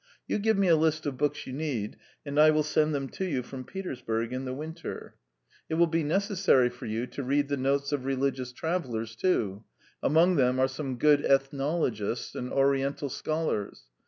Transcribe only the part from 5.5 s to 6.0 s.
It will